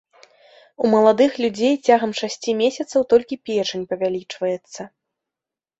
[0.83, 4.81] У маладых людзей цягам шасці месяцаў толькі печань павялічваецца.